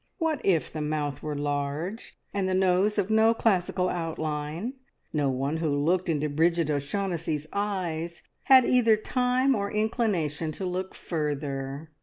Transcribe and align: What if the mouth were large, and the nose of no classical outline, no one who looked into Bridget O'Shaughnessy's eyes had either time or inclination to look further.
What 0.17 0.43
if 0.43 0.73
the 0.73 0.81
mouth 0.81 1.21
were 1.21 1.35
large, 1.35 2.17
and 2.33 2.49
the 2.49 2.55
nose 2.55 2.97
of 2.97 3.11
no 3.11 3.35
classical 3.35 3.87
outline, 3.87 4.73
no 5.13 5.29
one 5.29 5.57
who 5.57 5.69
looked 5.69 6.09
into 6.09 6.27
Bridget 6.27 6.71
O'Shaughnessy's 6.71 7.45
eyes 7.53 8.23
had 8.45 8.65
either 8.65 8.95
time 8.95 9.53
or 9.53 9.71
inclination 9.71 10.51
to 10.53 10.65
look 10.65 10.95
further. 10.95 11.91